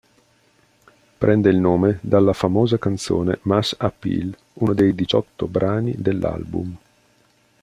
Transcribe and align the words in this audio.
Prende 1.19 1.49
il 1.51 1.57
nome 1.57 1.99
dalla 2.01 2.33
famosa 2.33 2.79
canzone 2.79 3.37
"Mass 3.43 3.75
Appeal", 3.77 4.35
uno 4.53 4.73
dei 4.73 4.95
diciotto 4.95 5.45
brani 5.47 5.93
dell'album. 5.95 6.75